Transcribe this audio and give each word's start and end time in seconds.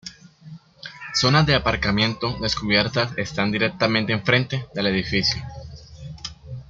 Zonas 1.13 1.45
de 1.45 1.53
aparcamiento 1.53 2.35
descubiertas 2.39 3.15
están 3.19 3.51
directamente 3.51 4.13
en 4.13 4.25
frente 4.25 4.65
del 4.73 4.87
edificio. 4.87 5.39